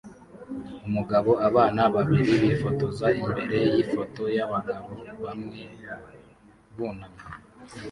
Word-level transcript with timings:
Umugabo 0.87 1.31
abana 1.47 1.81
babiri 1.95 2.33
bifotoza 2.43 3.05
imbere 3.21 3.57
yifoto 3.73 4.23
yabagabo 4.37 4.91
bamwe 5.23 5.59
bunamye 6.75 7.23